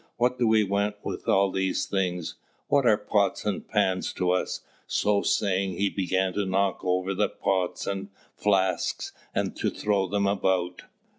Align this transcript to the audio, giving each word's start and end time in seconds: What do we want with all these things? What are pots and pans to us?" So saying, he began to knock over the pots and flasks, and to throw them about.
What 0.17 0.39
do 0.39 0.47
we 0.47 0.63
want 0.63 0.95
with 1.03 1.27
all 1.27 1.51
these 1.51 1.85
things? 1.85 2.33
What 2.69 2.87
are 2.87 2.97
pots 2.97 3.45
and 3.45 3.67
pans 3.67 4.11
to 4.13 4.31
us?" 4.31 4.61
So 4.87 5.21
saying, 5.21 5.73
he 5.77 5.91
began 5.91 6.33
to 6.33 6.43
knock 6.47 6.79
over 6.83 7.13
the 7.13 7.29
pots 7.29 7.85
and 7.85 8.09
flasks, 8.35 9.11
and 9.35 9.55
to 9.57 9.69
throw 9.69 10.07
them 10.07 10.25
about. 10.25 10.85